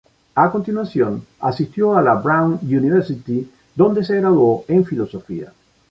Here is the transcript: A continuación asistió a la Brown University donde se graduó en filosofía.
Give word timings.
A 0.33 0.49
continuación 0.51 1.27
asistió 1.39 1.95
a 1.95 2.01
la 2.01 2.15
Brown 2.15 2.57
University 2.63 3.47
donde 3.75 4.03
se 4.03 4.15
graduó 4.19 4.65
en 4.67 4.83
filosofía. 4.83 5.53